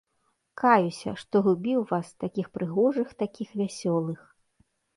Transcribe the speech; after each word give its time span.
Каюся, 0.61 1.13
што 1.23 1.35
губіў 1.49 1.85
вас, 1.93 2.09
такіх 2.25 2.49
прыгожых, 2.57 3.15
такіх 3.23 3.49
вясёлых! 3.65 4.19